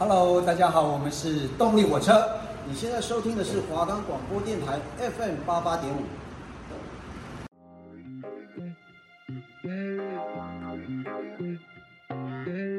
[0.00, 2.24] Hello，大家好，我们是动力火车。
[2.68, 5.96] 你现在收听的是华冈广播电台 FM 八八点五。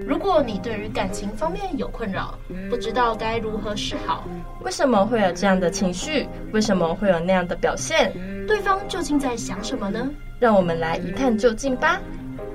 [0.08, 4.24] 如果你对于感情方面有困扰，不知道该如何是好，
[4.64, 6.26] 为什么会有这样的情绪？
[6.54, 8.14] 为什么会有那样的表现？
[8.48, 10.10] 对方究竟在想什么呢？
[10.40, 12.00] 让我们来一探究竟吧。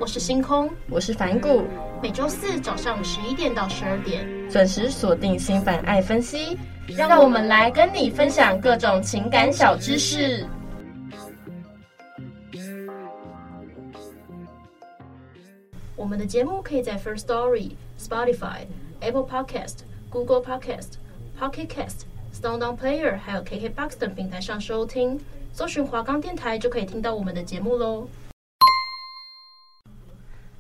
[0.01, 1.65] 我是星空，我是梵谷。
[2.03, 10.47] 每周四早上十一点到十二点，准时锁定心烦爱分析，让我们来跟你分享各种情感小知识。
[15.97, 18.59] 我们的节目可以在 First Story、Spotify、
[19.01, 19.79] Apple Podcast、
[20.09, 20.99] Google Podcast、
[21.37, 22.03] Pocket Cast、
[22.41, 25.19] SoundOn Player，还有 KKBox 等平台上收听，
[25.53, 28.07] 搜寻华冈电台就可以听到我们的节目喽。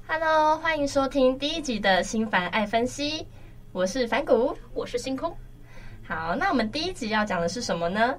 [0.08, 3.24] Hello，欢迎收听第一集的心烦爱分析，
[3.74, 5.36] 我是反骨，我是星空。
[6.06, 8.16] 好，那我们第一集要讲的是什么呢？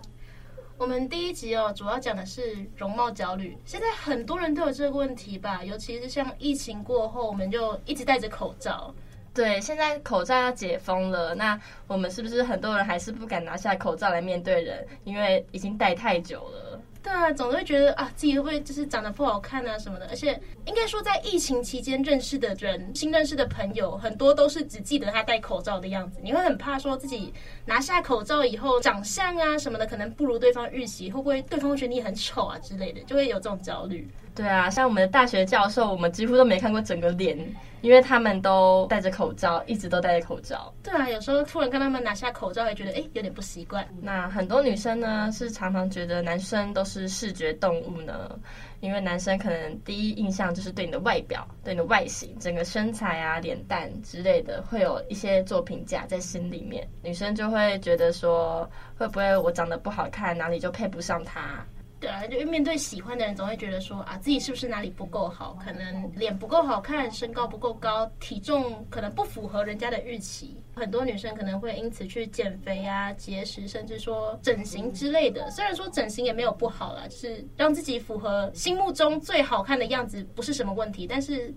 [0.77, 3.57] 我们第一集哦，主要讲的是容貌焦虑。
[3.63, 8.93] 现在很多人都有这个问题吧，尤其是像疫情过后，我们就一直戴着口罩。
[9.33, 14.85] 对，现在口罩要解封了，那我们是不是很多人还是不敢拿下口罩来面对人？
[15.05, 16.81] 因为已经戴太久了。
[17.06, 20.08] 对啊，总是会觉得啊，自己会就是长得不好看啊什么的？
[20.09, 26.20] 而且应该说，在疫情期间认识的人，新认识的朋友，很多都是只记得他戴口罩的样子。
[26.23, 27.31] 你会很怕说自己
[27.66, 34.09] 拿下口罩以后，长相啊什么的，可能不如对方预期，会不会对方会觉得你很丑啊之类的，就会有这种焦虑。
[34.36, 37.38] 对啊，像我们的大学教授，我们几乎都没看过整个脸，
[37.80, 40.73] 因为他们都戴着口罩，一直都戴着口罩。
[40.83, 43.88] 对啊，有时候突然跟他们拿下口罩，会觉得哎，有点不习惯。
[44.02, 48.38] 那很多女生呢，是常常觉得男生都是视觉动物呢，
[48.81, 56.86] 因为男生可能第一印象就是对你的外表、对你的外形、整个身材啊、脸蛋之类的，会有一些做评价在心里面。
[57.02, 61.66] 女生就会觉得说，会不会我长得不好看，哪里就配不上他？
[61.97, 65.58] 对啊，就面对喜欢的人，总会觉得说啊，自己是不是哪里不够好？
[65.64, 70.58] 可能脸不够好看，身高不够高，体重可能不符合人家的预期。
[70.75, 75.49] 很多女生可能会因此去减肥啊、节食，甚至说整形之类的。
[75.49, 81.08] 虽然说整形也没有不好啦，就是让自己符合心目中最好看的样子，不是什么问题。
[81.08, 81.52] 但是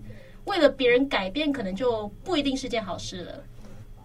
[0.45, 3.43] 为了别人改变，可能就不一定是件好事了。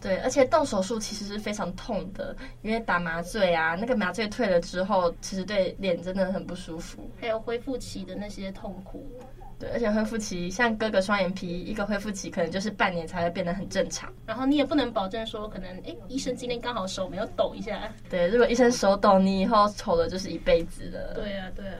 [0.04, 9.10] 对，而且动手术其实是非常痛的，因为打麻醉啊，那个麻醉退了之后，其实对脸真的很不舒服，还有恢复期的那些痛苦。
[9.58, 14.12] 对，而且恢复期像割个双眼皮，一个恢复期可能就是半年才会变得很正常。
[14.26, 17.90] 然后你也不能保证说，可能哎，医生今天刚好手没有抖一下。
[18.10, 21.14] 对，如果医生手抖，你以后丑的就是一辈子了。
[21.14, 21.78] 对啊，对啊。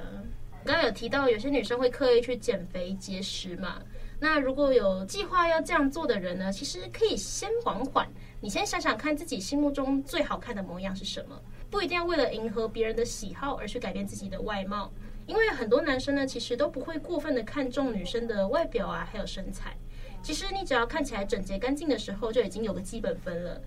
[0.65, 3.83] 刚刚有提到有些女生会刻意去减肥节食嘛。
[4.21, 8.09] 那如果有计划要这样做的人呢，其实可以先缓缓，
[8.41, 11.39] 你先想想看自己心目中最好看的模样是什么，
[11.71, 14.91] 不一定要为了迎合别人的喜好而去改变自己的外貌，
[15.27, 19.77] 因为很多男生呢，其实都不会过分的看重女生的外表啊，还有身材，
[20.23, 23.61] 其实你只要看起来整洁干净的时候，就已经有个基本分了。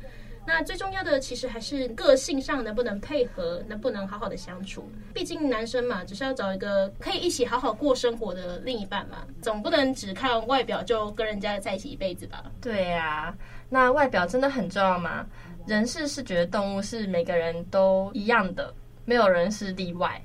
[0.47, 4.89] 那最重要的其实还是个性上能不能配合，能不能好好的相处。
[5.13, 12.49] 毕竟男生嘛，只是要找一个可以一起好好过生活的另一半嘛，总不能只看外表就跟人家在一起一辈子吧？
[12.61, 13.35] 对呀，
[13.67, 15.27] 那外表真的很重要吗？
[15.67, 20.21] 人是视觉动物，是每个人都一样的，没有人是例外。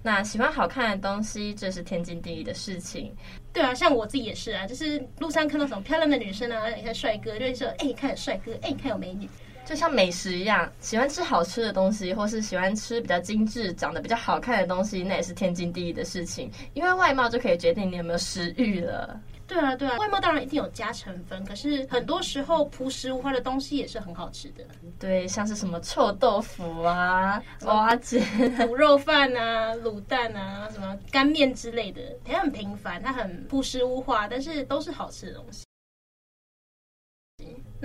[0.00, 3.12] 那喜欢好看的东西，这是天经地义的事情。
[3.52, 9.28] 对啊，像我自己也是啊，就是路上看到什么漂亮的女生啊，一些帅哥，就会说：“哎，看有帅哥，哎，看有美女。”
[9.66, 16.48] 就像美食一样，喜欢吃好吃的东西，或是喜欢吃比较精致、长得比较好看的东西，那也是天经地义的事情。
[16.72, 19.20] 因为外貌就可以决定你有没有食欲了。
[19.48, 24.64] 对啊，对啊，外貌当然一定有加成分，可是很多时候朴实无华的东西也是很好吃的。
[25.00, 35.65] 对，像是什么臭豆腐啊、蚵仔煎、卤肉饭啊、卤蛋啊、什么干面之类的，它很平凡，它很朴实无华，但是都是好吃的东西。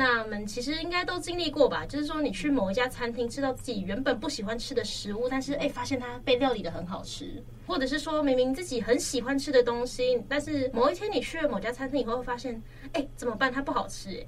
[0.03, 1.85] 那我们其实应该都经历过吧？
[1.85, 12.59] 就是说，你去某一家餐厅，吃到自己原本不喜欢吃的食物，但是哎，发现它被料理得很好吃；或者是说，明明自己很喜欢吃的东西，但是某一天你去了某家餐厅以后，会发现，
[12.93, 13.53] 哎，怎么办？
[13.53, 14.26] 它不好吃哎。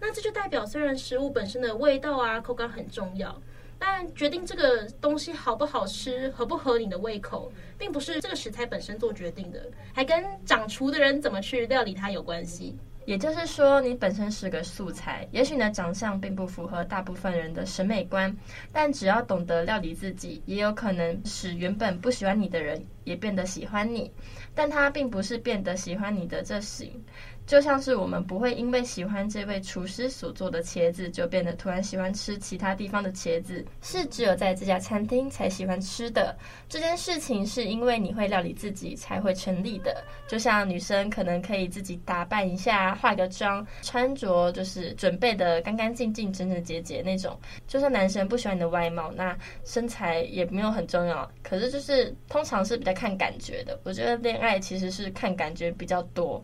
[0.00, 3.38] 那这就代表，虽然食物本身的味道啊、口感很重要，
[3.78, 12.78] 但决定这个东西好不好吃、合不合你的胃口，并不是这个食材本身做决定的，还跟掌厨的人怎么去料理它有关系。
[13.10, 18.32] 也就是说，你本身是个素材，也许你的长相并不符合大部分人的审美观，
[18.72, 24.12] 但只要懂得料理自己，也有可能使原本不喜欢你的人也变得喜欢你，
[24.54, 27.02] 但他并不是变得喜欢你的这型。
[27.50, 36.38] 就像是我们不会因为喜欢这位厨师所做的茄子，就变得突然喜欢吃其他地方的茄子，是只有在这家餐厅才喜欢吃的。
[36.68, 40.00] 这件事情是因为你会料理自己才会成立的。
[40.28, 47.36] 就像女生可能可以自己打扮一下，化个妆，穿着就是准备的干干净净、整整洁洁那种。
[47.66, 51.28] 就算男生不喜欢你的外貌，那身材也没有很重要。
[51.42, 53.76] 可是就是通常是比较看感觉的。
[53.82, 56.40] 我觉得恋爱其实是看感觉比较多。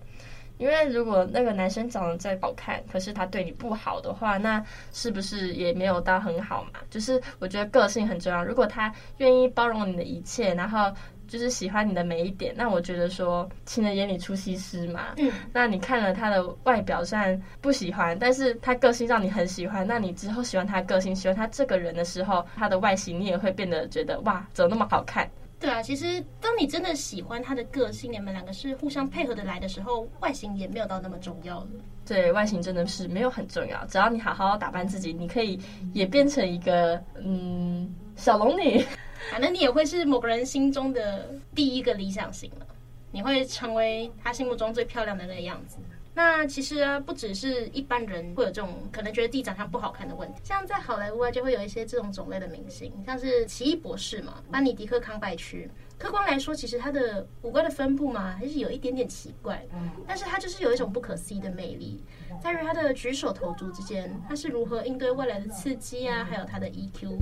[0.59, 6.81] 因为如果那个男生长得再好看，可是他对你不好的话，那是不是也没有到很好嘛？
[6.91, 8.45] 就是我觉得个性很重要。
[8.45, 10.91] 如果他愿意包容你的一切，然后
[11.29, 15.09] 就是喜欢你的每一点，那我觉得说情人眼里出西施嘛。
[15.17, 15.31] 嗯。
[15.53, 19.87] 那你看了他的外表虽然不喜欢，但是他个性让你很喜欢。
[19.87, 25.29] 那你之后喜欢他个性，喜欢他这个人的时候，他的外形你也会变得觉得哇，怎么那么好看？
[25.59, 31.69] 对啊，其实当你真的喜欢他的个性，你们两个是互相配合的来的时候，外形也没有到那么重要了。
[32.05, 35.59] 对，外形真的是没有很重要，只要你好好打扮自己，你可以
[35.95, 38.85] 也变成一个嗯小龙女，
[39.33, 42.67] 反正你也会是某个人心中的第一个理想型了，
[43.11, 45.79] 你会成为他心目中最漂亮的那个样子。
[46.17, 55.71] 那其实啊，不只是一般人会有这种可能觉得自己长相不好看的问题，像在好莱坞啊，就会有一些这种种类的明星，像是奇异博士嘛，班尼迪克康拜区。
[55.99, 59.63] 客观来说，其实他的五官的分布嘛，还是有一点点奇怪，
[60.07, 62.03] 但是他就是有一种不可思议的魅力，
[62.43, 67.19] 在于他的举手投足之间，他是如何应对未来的刺激啊，还有他的 EQ。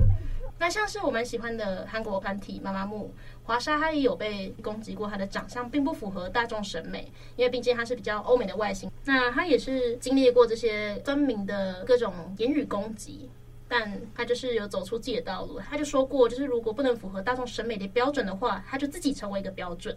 [0.57, 3.13] 那像是我们喜欢的韩国团体妈妈木，
[3.43, 8.89] 华莎，她也有被攻击过，她的长相并不符合大众审美，因为毕竟她是比较欧美的外形。
[9.03, 13.29] 那她也是经历过这些分明的各种言语攻击，
[13.67, 15.59] 但她就是有走出自己的道路。
[15.59, 19.93] 她就说过，就是如果不能符合大众审美的标准的话，她就自己成为一个标准，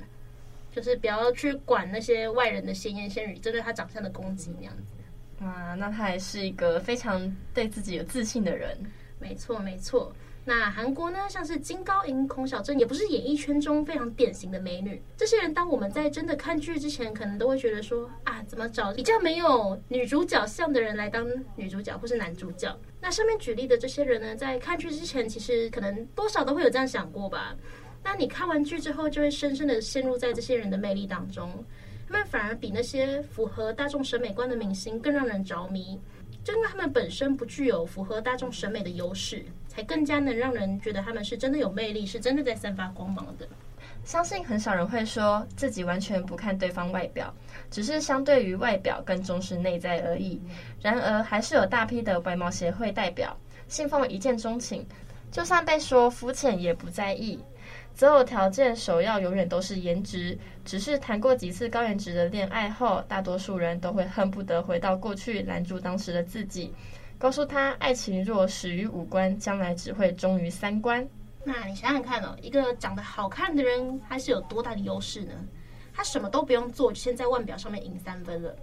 [0.73, 5.45] 就是不要去管那些外人的闲言闲语针对她长相的攻击那样子。
[5.45, 8.77] 啊，那她也是一个非常对自己有自信的人。
[9.21, 10.13] 没错，没错。
[10.49, 14.99] 那韩国呢，像是金高银、孔晓振，也不是演艺圈中非常典型的美女。
[15.15, 22.75] 这些人，当我们在真的看剧之前，可能都会觉得说啊，怎么找比较没有女主角像的人来当女主角或是男主角？
[22.99, 27.55] 那上面举例的这些人呢，在看剧之前，其实可能多少都会有这样想过吧。
[28.03, 31.63] 那你看完剧之后，就会深深的陷入在这些人的魅力当中，
[32.09, 36.01] 他们反而比那些符合大众审美观的明星更让人着迷。
[36.43, 39.45] 就因为他们本身不具有符合大众审美的优势，
[39.79, 43.47] 才更加能让人觉得他们是真的有魅力，是真的在散发光芒的。
[44.03, 47.33] 相信很少人会说自己完全不看对方外表，
[47.71, 50.43] 只是相对于外表更重视内在而已。
[50.83, 53.37] 然而，还是有大批的外貌协会代表
[53.69, 54.85] 信奉一见钟情，
[55.31, 57.39] 就算被说肤浅也不在意。
[57.95, 66.75] 择偶条件首要永远都是颜值，只是谈过几次高颜值的恋爱后，大多数人都会恨不得回到过去拦住当时的自己，
[67.19, 71.07] 告诉他爱情若始于五官，将来只会忠于三观。
[71.43, 75.33] 那你想想看哦，一个长得好看的人，他是有多大的优势呢？
[75.93, 78.55] 他什么都不用做，先在腕表上面赢三分了。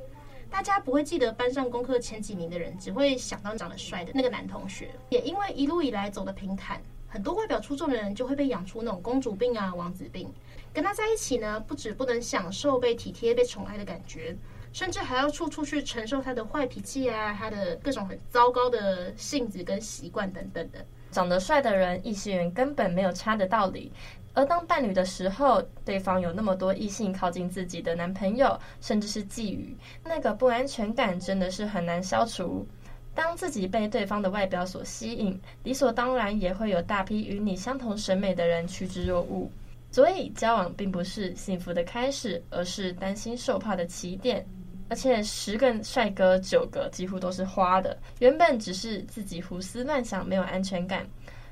[0.49, 4.89] 大家不会记得班上功课前几名的人，只会想到长得帅的那个男同学。
[5.09, 6.81] 也因为一路以来走得平坦。
[7.09, 10.31] 很多外表出众的人就会被养出那种公主病啊、王子病。
[10.73, 14.35] 跟他在一起呢，不止不能享受被体贴、被宠爱的感觉，
[14.75, 20.85] 甚至还要处处去承受他的坏脾气啊，他的各种很糟糕的性子跟习惯等等的。
[21.11, 23.89] 长得帅的人，异性缘根本没有差的道理。
[24.33, 32.67] 而当伴侣的时候，对方有那么多异性靠近自己的男朋友，甚至是觊觎，那个不安全感真的是很难消除。
[33.13, 39.49] 当自己被对方的外表所吸引，理所当然也会有大批与你相同审美的人趋之若鹜。
[39.89, 44.45] 所以，交往并不是幸福的开始，而是担心受怕的起点。
[44.87, 51.05] 而且，十个帅哥九个几乎都是花的，原本只是自己胡思乱想，没有安全感。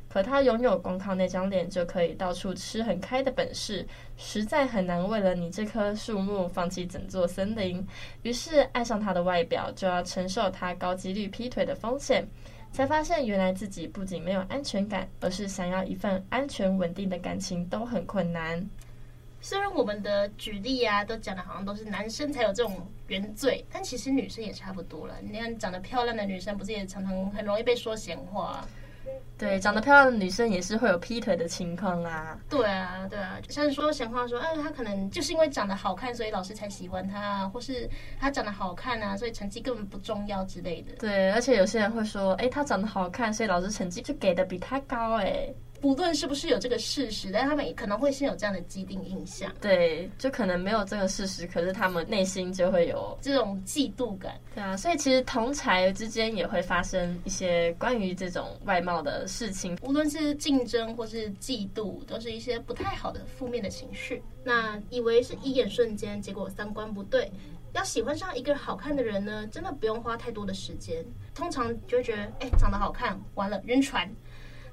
[0.07, 3.83] 可他拥有光靠那张脸就可以到处吃很开的本事，
[4.15, 7.83] 实在很难为了你这棵树木放弃整座森林。
[8.21, 12.27] 于是爱上他的外表，就要承受他高几率劈腿的风险。
[12.71, 18.67] 才发现原来自己不仅没有安全感，而是想要一份安全稳定的感情都很困难。
[19.43, 25.15] 虽然我们的举例啊，都讲的好像都是男生才有这种原罪，但其实女生也差不多了。
[25.21, 28.65] 你看长得漂亮的女生，不是也常常很容易被说闲话？
[29.37, 32.39] 对，长得漂亮的女生也是会有劈腿的情况啊。
[32.49, 40.93] 对啊，对啊，像是说闲话说，哎，她可能就是因为长得好看，所以老师才喜欢她，或是她长得好看啊，所以成绩根本不重要之类的。
[40.93, 45.53] 对，而且有些人会说，哎，她长得好看，所以老师成绩就给的比她高，哎。
[45.83, 49.53] 不论是不是有这个事实，但他们也可能会先有这样的既定印象。
[49.59, 54.39] 对，就可能没有这个事实，可是他们内心就会有这种嫉妒感。
[54.55, 64.23] 对啊，所以其实同才之间也会发生一些关于这种外貌的事情，无论是竞争或是嫉妒，都是一些不太好的负面的情绪。
[64.41, 67.29] 那以为是一眼瞬间，结果三观不对。
[67.73, 71.03] 要喜欢上一个好看的人呢，真的不用花太多的时间。
[71.35, 74.09] 通常就会觉得，哎，长得好看，完了晕船。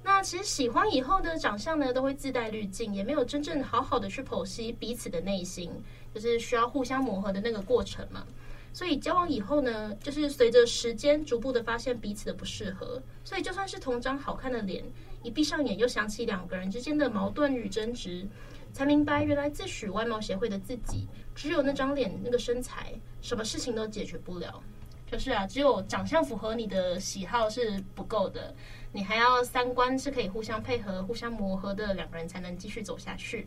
[0.03, 5.71] 那其实喜欢以后的长相呢，都会自带滤镜，也没有真正好好的去剖析彼此的内心，
[6.15, 8.27] 就是需要互相磨合的那个过程嘛。
[8.73, 13.03] 所以交往以后呢，就是随着时间逐步的发现彼此的不适合。
[13.25, 14.85] 所以就算是同张好看的脸，
[15.23, 18.27] 一闭上眼又想起两个人之间的矛盾与争执。
[18.73, 24.63] 才明白，原来自诩外貌协会的自己，只有那张脸、那个身材，什么事情都解决不了。
[25.11, 28.55] 就是啊，只有长相符合你的喜好是不够的，
[28.93, 33.47] 你还要三观是可以互相配合、互相磨合的两个人才能继续走下去。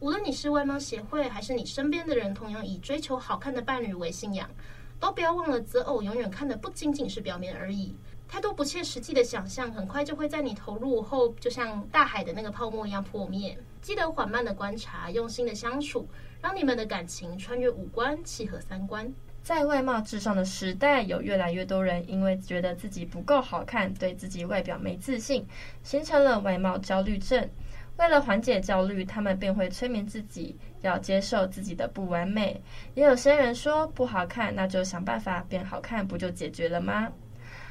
[0.00, 4.50] 无论你是外貌协会，还是你身边的人同样以追求好看的伴侣为信仰，
[4.98, 7.94] 都不要忘了择偶永远看的不仅仅是表面而已。
[8.26, 13.56] 太多不切实际的想象，很快就会在你投入后，就像大海的那个泡沫一样破灭。
[13.80, 16.08] 记得缓慢的观察，用心的相处，
[16.40, 19.12] 让你们的感情穿越五官，契合三观。
[19.42, 25.44] 在外貌至上的时代，有越来越多人因为觉得自己不够好看，对自己外表没自信，
[25.82, 27.48] 形成了外貌焦虑症。
[27.96, 32.62] 为了缓解焦虑，他们便会催眠自己，要接受自己的不完美。
[32.94, 37.10] 也有些人说，不好看，那就想办法变好看，不就解决了吗？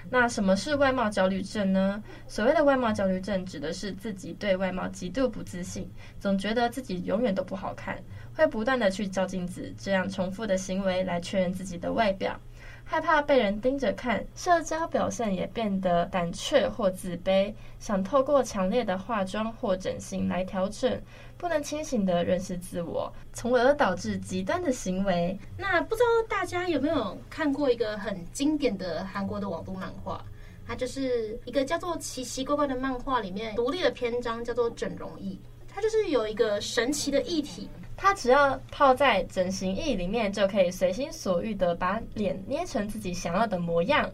[0.09, 2.03] 那什么是外貌焦虑症呢？
[2.27, 7.97] 所谓的外貌焦虑症，指的是自己对外貌极度不自信，总觉得自己永远都不好看，
[8.35, 12.39] 会不断的去照镜子，这样重复的行为来确认自己的外表。
[12.83, 21.01] 害怕被人盯着看，社交表现也变得胆怯或自卑，想透过强烈的化妆或整形来调整，
[21.37, 25.37] 不能清醒地认识自我，从而导致极端的行为。
[25.57, 30.21] 那不知道大家有没有看过一个很经典的韩国的网络漫画？
[30.67, 35.33] 它就是一个叫做《奇奇怪怪》的漫画里面独立的篇章，叫做《整容液》。
[35.73, 37.69] 它就是有一个神奇的液体。
[38.01, 44.09] 它只要泡在整形液里面，就可以随心所欲地把脸捏成自己想要的模样。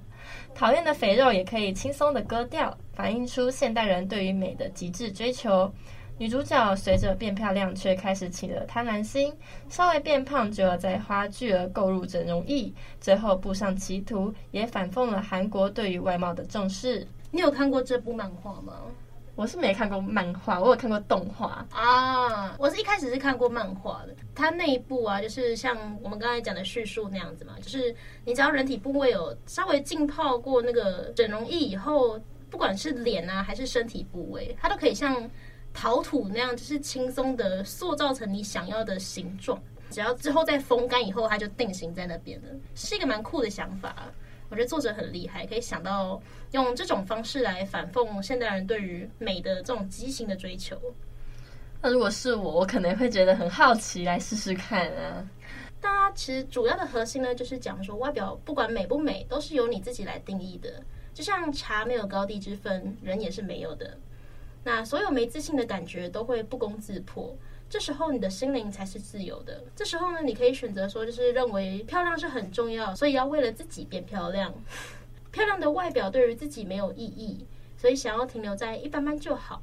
[0.53, 5.71] 讨厌的肥肉也可以轻松地割掉，反映出现代人对于美的极致追求。
[6.17, 9.33] 女主角随着变漂亮，却开始起了贪婪心，
[9.69, 17.07] 稍微变胖就要再花巨额购入整容液，最后步上歧途，也反讽了韩国对于外貌的重视。
[17.31, 18.73] 你有看过这部漫画吗？
[19.37, 22.55] 我是没看过漫画，我有看过动画啊。
[22.57, 35.29] 我是一开始是看过漫画的，它那一部啊，就是像我们刚才讲的叙述那样子嘛，就是你只要人体部位有稍微浸泡过那个整容液以后，不管是脸啊还是身体部位，它都可以像
[35.71, 39.61] 陶土那样，就是轻松的塑造成你想要的形状。
[39.91, 43.95] 只要之后再风干以后，它就定型在那边了，是一个蛮酷的想法。
[44.49, 50.79] 我觉得作者很厉害，可以想到用这种方式来反讽现代人对于美的这种畸形的追求。
[51.81, 55.27] 那如果是我，我可能会觉得很好奇，来试试看啊。
[55.79, 60.81] 大家其实主要的核心呢，就是讲说外表不管美不美，都是由你自己来定义的。
[61.13, 63.97] 就像茶没有高低之分，人也是没有的。
[64.63, 67.35] 那所有没自信的感觉都会不攻自破。
[67.69, 69.63] 这时候你的心灵才是自由的。
[69.75, 74.53] 这时候呢，你可以选择说，就是认为漂亮是很重要，所以要为了自己变漂亮。
[75.31, 77.45] 漂亮的外表对于自己没有意义，
[77.77, 79.61] 所以想要停留在一般般就好。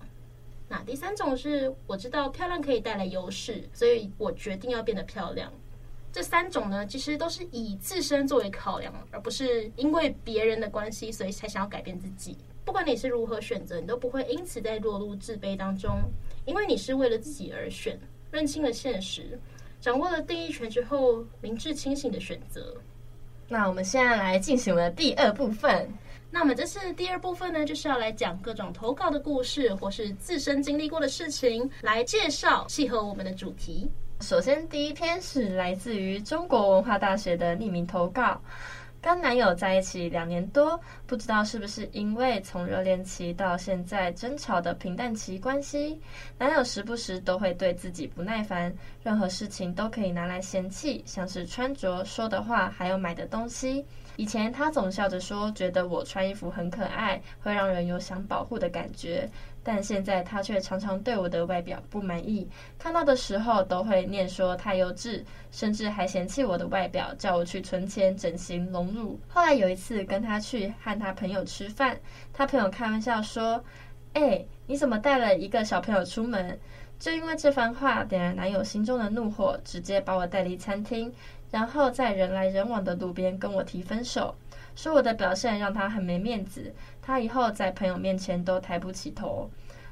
[0.68, 5.52] 那第三种是，我知道漂亮可以带来优势，所以我决定要变得漂亮。
[6.12, 12.36] 这三种呢，其实都是以自身作为考量，而不是因为别人的关系，所以才想要改变自己。
[12.64, 15.90] 不管你是如何选择，你都不会因此在落入自卑当中。
[16.46, 17.98] 因为你是为了自己而选，
[18.30, 19.38] 认清了现实，
[19.80, 22.74] 掌握了定义权之后，明智清醒的选择。
[23.48, 25.88] 那我们现在来进行我们的第二部分。
[26.30, 33.88] 那我们这次第二部分呢，就是要来讲各种投稿的故事，或是自身经历过的事情，来介绍契合我们的主题。
[34.20, 38.40] 首先，第一篇是来自于中国文化大学的匿名投稿。
[39.04, 46.00] 跟男友在一起两年多，不知道是不是因为从热恋期到现在争吵的平淡期关系，
[46.38, 53.84] 男友时不时都会对自己不耐烦，任何事情都可以拿来嫌弃，像是穿着、说的话，还有买的东西。
[54.16, 59.28] 以前他总笑着说，觉得我穿衣服很可爱，会让人有想保护的感觉。
[59.64, 62.46] 但现在他却常常对我的外表不满意，
[62.78, 69.18] 看到的时候都会念说太幼稚，甚至还嫌弃我的外表，叫我去存钱整形隆乳。
[69.26, 71.98] 后来有一次跟他去和他朋友吃饭，
[72.32, 73.64] 他朋友开玩笑说
[74.12, 76.56] ：“哎，你怎么带了一个小朋友出门？”
[77.00, 81.12] 就因为这番话点燃男友心中的怒火，直接把我带离餐厅，
[81.50, 84.34] 然后在人来人往的路边跟我提分手，
[84.74, 89.48] 说我的表现让他很没面子，他以后在朋友面前都抬不起头。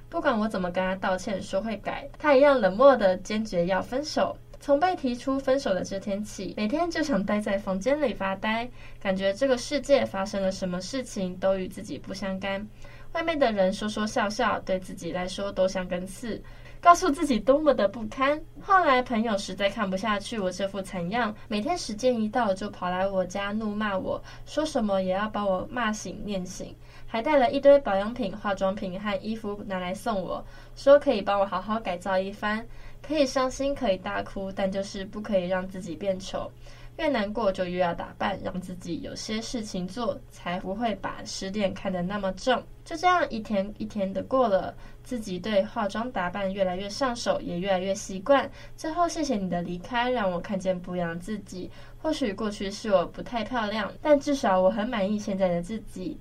[0.08, 4.36] 不管我怎么跟他道歉，说会改，他一样冷漠的坚决要分手。
[4.62, 12.64] 从被提出分手的这天起，每天就想待在房间里发呆，感觉这个世界发生了什么事情都与自己不相干。
[13.10, 16.40] 外面的人说说笑笑，对自己来说都像根刺，
[16.80, 18.40] 告诉自己多么的不堪。
[18.60, 26.72] 后来朋友实在看不下去我这副惨样，每天时间一到就跑来我家怒骂我，说什么也要把我骂醒念醒，
[27.08, 32.64] 还带了一堆保养品、化妆品和衣服拿来送我，说可以帮我好好改造一番。
[33.06, 36.50] 可以伤心，可以大哭，但就是不可以让自己变丑。
[36.98, 42.62] 越难过就越要打扮，让自己有些事情做，才不会把失恋看得那么重。
[42.84, 48.48] 就这样一天一天的过了，自己对化妆打扮越来越上手，也越来越习惯。
[48.76, 51.70] 最后，谢谢你的离开，让我看见不一样的自己。
[52.00, 56.18] 或许过去是我不太漂亮，但至少我很满意现在的自己。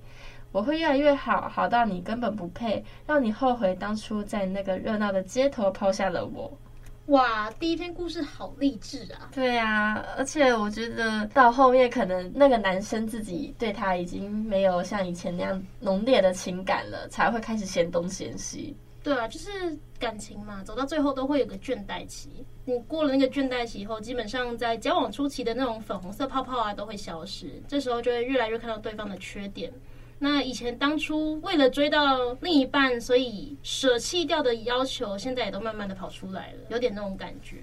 [0.53, 6.51] 我会越来越好，好到你根本不配，让你后悔当初在那个热闹的街头抛下了我。
[7.07, 9.29] 哇，第一篇故事好励志啊！
[9.33, 18.75] 对啊，而且我觉得到后面可能那个男生自己对他已经没有像以前那样浓烈的情感了，才会开始嫌东嫌西。
[19.03, 19.49] 对啊，就是
[19.99, 22.45] 感情嘛，走到最后都会有个倦怠期。
[22.65, 29.73] 你过了那个倦怠期以后，基本上在交往初期的那种粉红色泡泡啊都会消失，这时候就会越来越看到对方的缺点。
[30.23, 37.57] 那以前当初为了追到另一半，所以舍弃掉的要求，现在也都慢慢的跑出来了，有点那种感觉。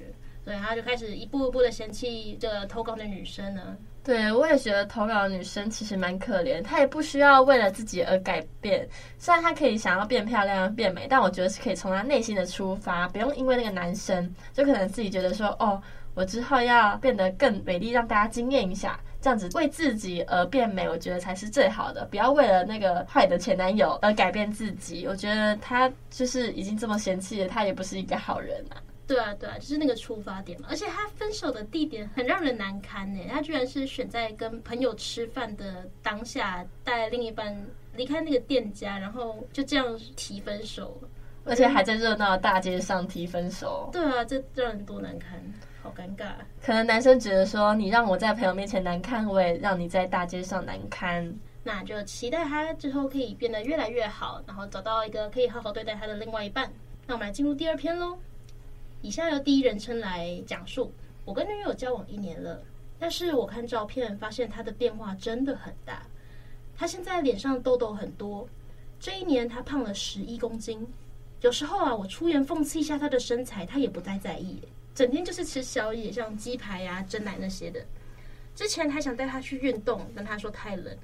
[0.44, 3.76] 所以他就开始一步一步的嫌弃这个投稿的女生呢。
[4.02, 8.88] 对，我也觉得投稿的女生其实蛮可怜，她也不需要为了自己而改变。
[9.18, 15.80] 虽然她可以想要变漂亮、变美，但我觉得是可以从她内心的出发，不用因为那个男生，就可能自己觉得说，哦，
[16.14, 18.98] 我之后要变得更美丽，让大家惊艳一下。
[19.20, 22.04] 这样子为自己而变美，我觉得才是最好的。
[22.06, 25.06] 不要为了那个坏的前男友而改变自己。
[25.06, 28.78] 我觉得他就是已经这么嫌弃了，他也不是一个好人啊。
[29.08, 30.68] 对啊，对啊，就是那个出发点嘛。
[30.70, 33.20] 而且他分手的地点很让人难堪呢。
[33.30, 37.66] 他居然是选在跟朋友吃饭的当下，带另一半
[37.96, 41.00] 离开那个店家，然后就这样提分手，
[41.44, 43.88] 而且还在热闹的大街上提分手。
[43.92, 45.42] 对啊，这让人多难堪。
[45.88, 51.34] 好尴尬，可能男生觉得说，你让我在朋友面前难堪，我也让你在大街上难堪。
[51.64, 56.70] 那就期待他之后可以变得越来越好，然后找到一个可以好好对待他的另外一半。
[57.06, 58.18] 那我们来进入第二篇喽。
[59.00, 60.92] 以下由第一人称来讲述：
[61.24, 62.60] 我跟女友交往一年了，
[62.98, 66.02] 但是我看照片发现她的变化真的很大。
[66.76, 68.46] 她现在脸上痘痘很多，
[69.00, 70.86] 这一年她胖了十一公斤。
[71.40, 74.60] 有时候啊，我出言讽刺一下她的身材，她也不太在意。
[74.98, 77.86] 整天就是吃宵夜，像鸡排呀、啊、珍奶那些的。
[78.52, 80.98] 之前还想带他去运动，但他说太冷。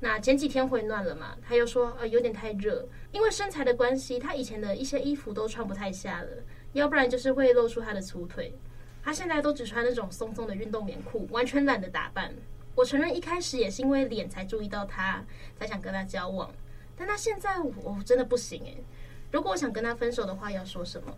[0.00, 6.28] 那前几天回暖了嘛，他又说呃有点太热，因为身材的关系，他以前的一些衣服都穿不太下了，
[6.72, 8.54] 要不然就是会露出他的粗腿。
[9.02, 12.34] 他现在都只穿那种松松的运动棉裤，完全懒得打扮。
[12.74, 15.22] 我承认一开始也是因为脸才注意到他，
[15.58, 16.50] 才想跟他交往。
[16.96, 18.82] 但他现在我真的不行诶。
[19.30, 21.14] 如果我想跟他分手的话，要说什么？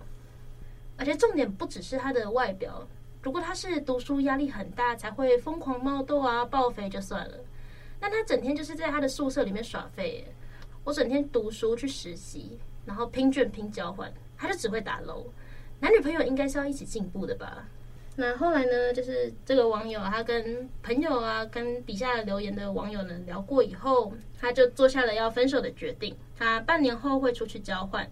[0.99, 2.87] 而且重点不只是他的外表，
[3.23, 7.39] 如果他是读书压力很大才会疯狂冒痘啊、暴肥就算了，
[8.01, 10.27] 那他整天就是在他的宿舍里面耍废。
[10.85, 15.27] 我整天读书去实习，然后拼卷拼交换，他就只会打楼。
[15.81, 17.65] 男女朋友应该是要一起进步的吧？
[18.17, 26.17] 那后来呢，就是这个网友他跟朋友啊，跟底下留言的网友呢聊过以后，他就做下了要分手的决定。
[26.37, 28.11] 他半年后会出去交换。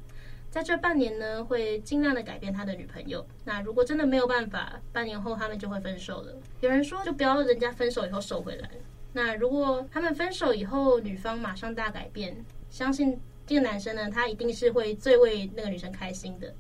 [0.57, 3.23] 在这半年呢，会尽量的改变他的女朋友。
[3.45, 6.33] 那如果真的没有办法，半年后他们就会分手了。
[6.63, 8.71] 有人说，就不要人家分手以后收回来。
[9.13, 12.35] 那如果他们分手以后，女方马上大改变，
[12.71, 16.55] 相信这个男生呢，他一定是会最为那个女生开心的，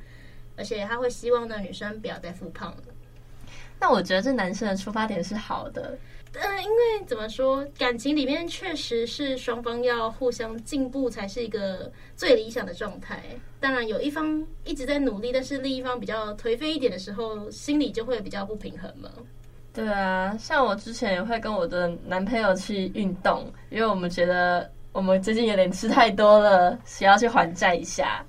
[0.59, 2.83] 而且他会希望那女生不要再复胖了。
[3.81, 5.97] 那我觉得这男生的出发点是好的。
[6.39, 13.23] 嗯，因为怎么说，感情里面确实是双方要互相进步才是一个最理想的状态。
[13.59, 19.11] 当然，有一方一直在努力，但是另一方比较颓废一点的时候，心里就会比较不平衡嘛。
[19.73, 28.25] 对啊，像我之前也会跟我的男朋友去运动，因为我们觉得我们最近有点吃太多了，需要去还债一下。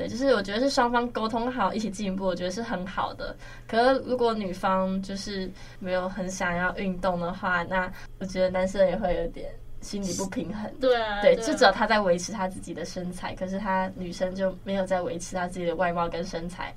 [0.00, 3.36] 对，就是我觉得是双方沟通好，一起进步，我觉得是很好的。
[3.68, 10.72] 可是如果女方就是没有很想要运动的话，那我觉得男生也会有点心理不平衡。
[10.80, 16.74] 对啊，对，就只有他在维持他自己的身材，可是他女生就没有在维持他自己的外貌跟身材。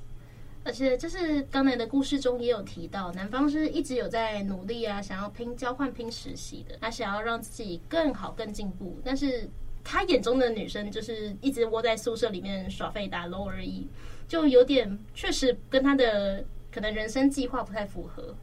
[0.62, 9.00] 而且就是刚才的故事中也有提到，男方是一直有在努力啊，想要拼交换、拼实习的，他想要让自己更好、更进步。
[9.02, 9.48] 但是
[9.84, 13.86] 他眼中的女生就是一直窝在宿舍里面耍废打 LOL 而已，
[14.26, 16.42] 就有点确实跟他的
[16.72, 18.34] 可能人生计划不太符合。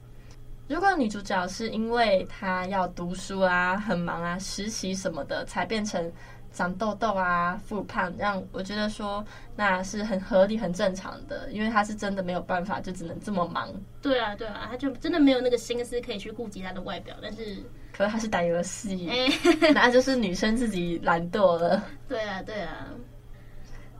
[0.67, 6.09] 如果女主角是因为她要读书啊、很忙啊、实习什么的，才变成。
[6.53, 9.25] 长痘痘啊，复胖，让我觉得说
[9.55, 13.69] 那是很合理、很正常的，因为她是真的没有办法，就只能这么忙。
[14.01, 19.09] 对啊，对啊，她就真的没有那个心思可以去顾及她的外表，但是，可是他是打游戏，
[19.73, 21.83] 那就是女生自己懒惰了。
[22.07, 22.87] 对啊，对啊。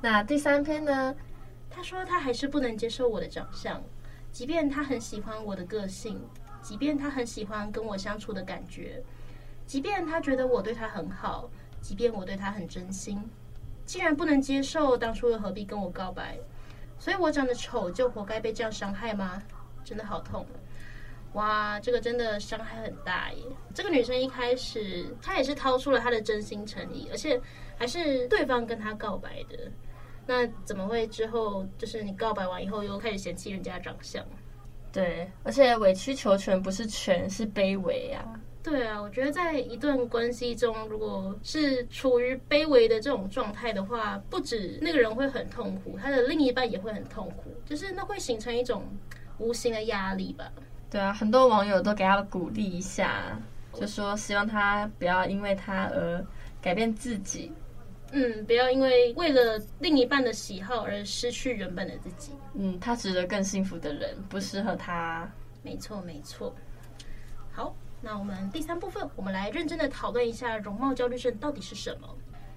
[0.02, 1.16] 那第三篇呢？
[1.70, 3.82] 他说他还是不能接受我的长相，
[4.32, 6.22] 即便他很喜欢我的个性，
[6.62, 9.02] 即便他很喜欢跟我相处的感觉，
[9.66, 11.50] 即便他觉得我对他很好。
[11.82, 13.20] 即便我对他很真心，
[13.86, 16.38] 既然不能接受，当初又何必跟我告白？
[17.00, 19.42] 所以我长得丑就活该被这样伤害吗？
[19.84, 20.46] 真的好痛！
[21.34, 23.44] 哇，这个真的伤害很大耶！
[23.74, 27.40] 这个女生一开始她也是掏出了她的真心诚意，而且
[27.78, 29.58] 还是对方跟她告白的。
[30.28, 34.24] 那怎么会之后就是你告白完以后又开始嫌弃人家长相？
[34.92, 38.40] 对，而且委曲求全不是全，是卑微啊。
[38.62, 48.84] 对啊，我觉得在一段关系中，如果是处于卑微的这种状态的话，不止那个人会很痛苦，他的另一半也会很痛苦，就是那会形成一种
[49.40, 50.52] 无形的压力吧。
[50.92, 53.40] 对啊，很多网友都给他鼓励一下，
[53.74, 56.24] 就说希望他不要因为他而
[56.62, 57.52] 改变自己，
[58.12, 62.34] 嗯，不要因为为了另一半的喜好而失去原本的自己。
[62.56, 65.28] 嗯，他值得更幸福的人，不适合他。
[65.64, 66.54] 没错，没错。
[67.52, 67.74] 好。
[68.04, 72.10] 那我们第三部分，我们来认真的讨论一下容貌焦虑症到底是什么。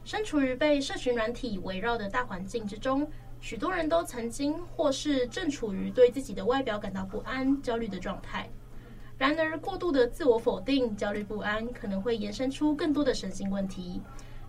[0.03, 3.07] 身处于被社群软体围绕的大环境之中，
[3.45, 8.49] 许多人都曾经或是正处于对自己的外表感到不安、焦虑的状态。
[9.19, 14.01] 然而，过度的自我否定、焦虑不安，可能会延伸出更多的身心问题，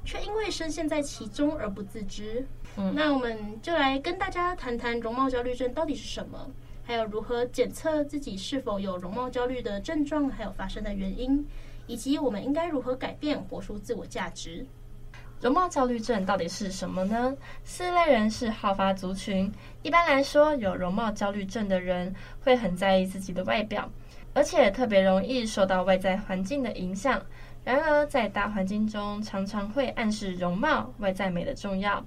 [0.05, 2.47] 却因为深陷在其中而不自知。
[2.77, 6.49] 嗯，那我们就来跟大家谈谈容貌焦虑症到底是什么。
[6.85, 11.45] 还有如何检测自己是否有容貌焦虑的症状，还有发生的原因，
[11.85, 14.65] 以及我们应该如何改变，活出自我价值。
[15.41, 17.35] 容貌焦虑症到底是什么呢？
[17.63, 19.51] 四类人是好发族群。
[19.83, 23.89] 一般来说，有容貌焦虑症的人会很在意自己的外表，
[24.33, 27.21] 而且特别容易受到外在环境的影响。
[27.63, 32.03] 然而，在大环境中，常常会暗示容貌、外在美的重要。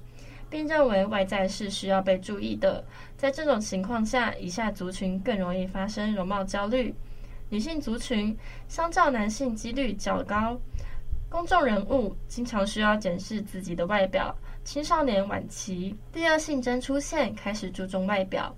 [0.51, 2.83] 并认为外在是需要被注意的。
[3.19, 6.95] 在这种情况下，以下族群更容易发生容貌焦虑：
[7.51, 8.35] 女性族群
[8.67, 10.59] 相较男性几率较高；
[11.31, 18.51] 公众人物经常需要检视自己的外表；青少年晚期第二性征出现，开始注重外表；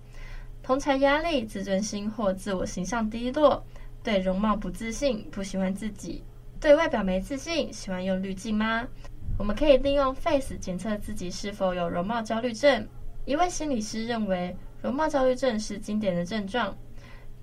[0.63, 3.61] 同侪压力、自尊心或自我形象低落；
[4.05, 6.23] 对容貌不自信，不喜欢自己；
[6.61, 8.87] 对外表没自信，喜欢用滤镜吗？
[9.37, 12.87] 我们可以利用 Face 检测自己是否有容貌焦虑症。
[13.25, 16.77] 一位心理师认为，容貌焦虑症是经典的症状，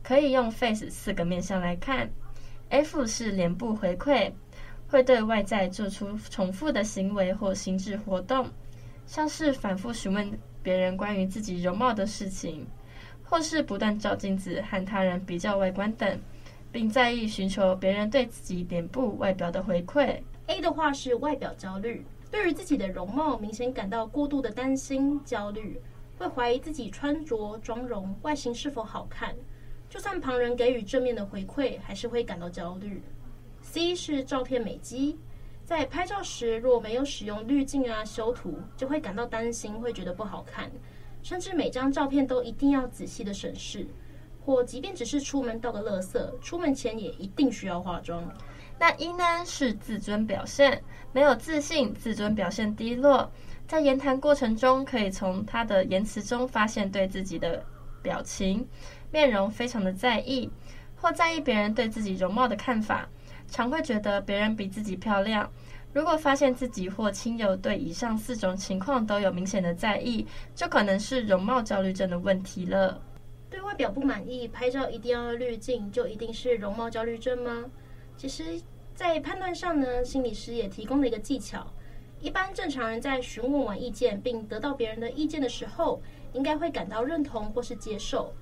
[0.03, 2.09] 可以用 Face 四个面向来看。
[2.69, 4.31] F 是脸部回馈，
[4.89, 8.47] 会对外在做出重复的行为或心智活动，
[9.05, 12.65] 像是反复询问别人关于自己容貌的事情，
[13.23, 16.19] 或是不断照镜子和他人比较外观等，
[16.71, 20.21] 并在意寻求别人对自己脸部外表的回馈。
[20.47, 25.77] A 的话是外表焦虑，对于自己的容貌明显感到过度的担心、焦虑，
[26.17, 29.35] 会怀疑自己穿着、妆容、外形是否好看，
[29.89, 33.01] 就算旁人给予正面的回馈，还是会感到焦虑。
[33.69, 35.19] C 是照片美肌，
[35.65, 40.71] 在拍照时若没有使用滤镜啊、修图，就会感到担心，会觉得不好看，
[41.21, 43.85] 甚至每张照片都一定要仔细的审视，
[44.43, 48.23] 或即便只是出门倒个垃圾，出门前也一定需要化妆。
[48.79, 53.29] 那一呢是自尊表现，没有自信，自尊表现低落，
[53.67, 57.61] 在言谈过程中可以从他的言辞中发现对自己的
[58.01, 58.65] 表情、
[59.11, 60.49] 面容非常的在意，
[60.95, 63.09] 或在意别人对自己容貌的看法，
[63.49, 65.49] 常会觉得别人比自己漂亮。
[65.93, 73.01] 如果发现自己或亲友对以上四种情况都有明显的在意，就可能是容貌焦虑症的问题了。
[73.49, 77.65] 对外表不满意，拍照一定要滤镜，就一定是容貌焦虑症吗？
[78.15, 78.61] 其实，
[78.93, 81.65] 在判断上呢，心理师也提供了一个技巧。
[82.19, 86.01] 一般正常人在询问完意见并得到别人的意见的时候，
[86.33, 88.33] 应该会感到认同或是接受。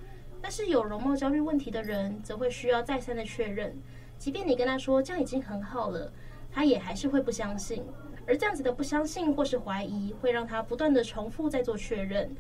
[0.41, 3.75] 但是有容貌焦虑问题的人，则会需要再三的确认。
[4.17, 6.11] 即便你跟他说这样已经很好了，
[6.51, 7.83] 他也还是会不相信。
[8.27, 12.35] 而这样子的不相信或是怀疑，会让他不断的重复再做确认。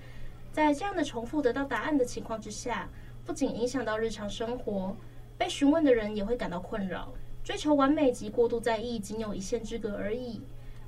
[0.51, 2.89] 在这样的重复得到答案的情况之下，
[3.23, 4.95] 不仅影响到日常生活，
[5.37, 7.13] 被询问的人也会感到困扰。
[7.43, 10.41] 追求完美及过度在意，仅有一线之隔而已。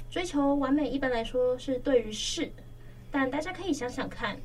[0.09, 2.51] 追求完美一般来说是对于事，
[3.11, 4.37] 但大家可以想想看，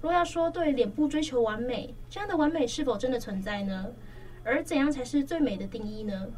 [0.00, 3.86] 若要说对脸部追求完美，这样的完美是否真的存在呢？
[4.46, 6.28] 而怎样才是最美的定义呢？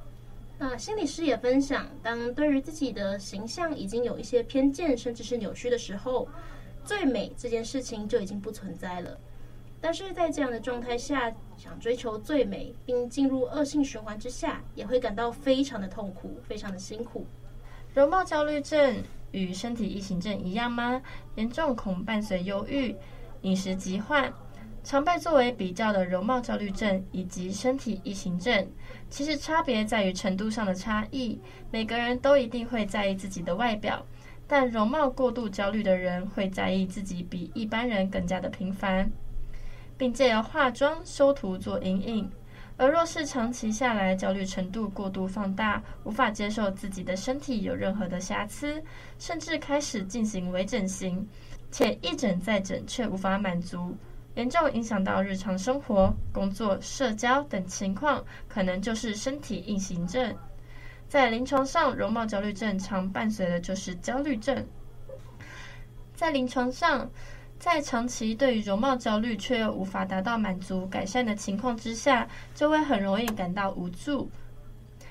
[0.59, 6.27] 那心理师也分享，当对于自己的形象已经有一些偏见，甚至是扭曲的时候，
[6.83, 9.17] 最美这件事情就已经不存在了。
[9.79, 17.27] 但是在这样的状态下，想追求最美，并进入恶性循环之下，也会感到非常的痛苦，非常的辛苦。
[17.95, 18.97] 容貌焦虑症
[19.33, 21.01] 与身体异形症一样吗？
[21.37, 22.97] 严重恐伴随忧郁、
[23.43, 24.33] 饮食疾患。
[24.89, 28.67] 常被作为比较的容貌焦虑症以及身体异形症，
[29.11, 31.39] 其实差别在于程度上的差异。
[31.71, 34.03] 每个人都一定会在意自己的外表，
[34.47, 39.13] 但容貌过度焦虑的人会在意自己比一般人更加的平凡，
[39.99, 42.31] 并借由化妆、修图做阴影。
[42.79, 48.83] 而若是长期下来焦虑程度过度放大，无法接受自己的身体有任何的瑕疵，
[49.19, 51.29] 甚至开始进行微整形，
[51.71, 53.95] 且一整再整却无法满足。
[54.39, 60.33] 严重影响到日常生活、工作、社交等情况，可能就是身体硬行症。
[61.09, 64.65] 在临床上，容貌焦虑症常伴随的就是焦虑症。
[66.15, 67.11] 在临床上，
[67.59, 74.31] 在长期对于容貌焦虑却又无法达到满足、改善的情况之下，就会很容易感到无助，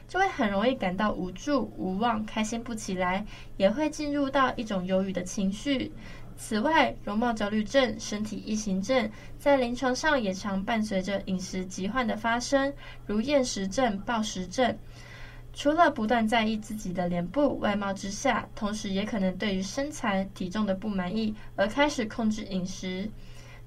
[0.08, 3.26] 就会很容易感到无助、无望、开心不起来，
[3.58, 5.92] 也会进入到一种忧郁的情绪。
[6.38, 12.72] 此外，容貌焦虑症、身体异形症在临床上也常伴随着饮食疾患的发生，
[13.08, 14.78] 如厌食症、暴食症。
[15.54, 23.10] 除了不断在意自己的脸部外貌之下，同时也可能对于身材体重的不满意而开始控制饮食，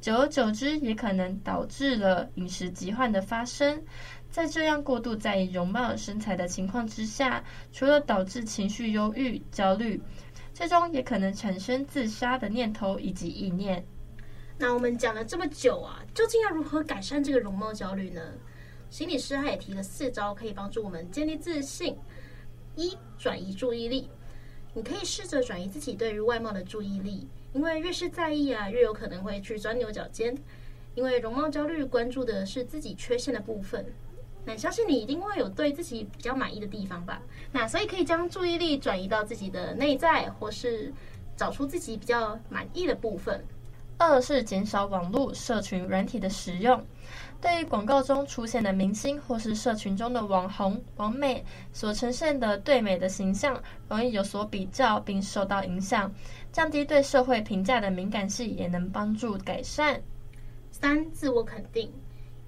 [0.00, 3.82] 久而久之也可能导致了饮食疾患的发生。
[4.30, 10.00] 在这样过度在意容貌身材的情况之下，除了导致情绪忧郁、焦虑。
[10.60, 13.82] 最终也可能产生自杀的念头以及意念。
[14.58, 18.20] 那我们讲了这么久啊，究竟要如何改善这个容貌焦虑呢？
[18.90, 21.96] 心理师他也提了四招，可以帮助我们建立自信。
[22.76, 24.10] 一、转移注意力，
[24.74, 30.36] 你可以试着转移自己对于外貌的注意力，因为越是在意啊，越有可能会去钻牛角尖。
[30.94, 33.82] 因为容貌焦虑关注的是自己缺陷的部分。
[34.44, 37.20] 那相信你一定会有对自己比较满意的地方吧？
[37.52, 40.92] 那所以可以将注意力转移到自己的内在，或是
[41.36, 43.44] 找出自己比较满意的部分。
[43.98, 46.82] 二是减少网络社群软体的使用。
[47.38, 56.10] 对于广告中出现的明星或是社群中的网红、网美所呈现的对美的形象，容易有所比较并受到影响，
[56.50, 60.00] 降低对社会评价的敏感性，也能帮助改善。
[60.70, 61.92] 三、自我肯定。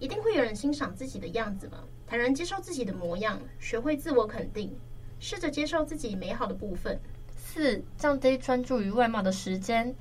[0.03, 1.79] 一定会有人欣赏自己的样子吗？
[2.09, 4.77] 坦然接受自己的模样，学会自我肯定，
[5.21, 7.01] 试着接受自己美好的部分。
[7.37, 9.95] 四、降低专注于外貌的时间。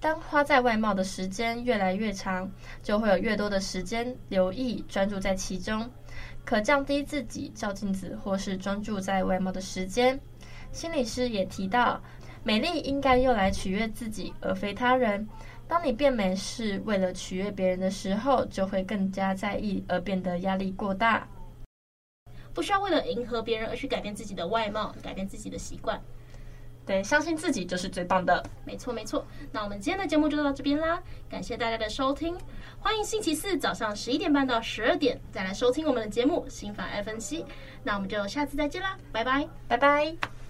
[0.00, 2.50] 当花在外貌的时间越来越长，
[2.82, 5.86] 就会有越多的时间留意专注在其中，
[6.46, 10.18] 可降低自己照镜子或是专注在外貌的时间。
[10.72, 12.02] 心理师也提到，
[12.42, 15.28] 美丽应该用来取悦自己，而非他人。
[15.72, 21.26] 当你变美是为了取悦别人的时候，就会更加在意，而变得压力过大。
[22.52, 25.98] 不需要为了迎合别人而去改变自己的外貌，改变自己的习惯。
[26.84, 28.44] 对，相信自己就是最棒的。
[28.66, 29.26] 没错，没错。
[29.50, 32.36] 那我们今天的节目就到这边啦，感谢大家的收听。
[32.78, 37.44] 欢迎星期四早上十一点半到十二点再来收听我们的节目《心法爱分析》。
[37.82, 40.41] 那我们就下次再见啦，拜拜，拜拜。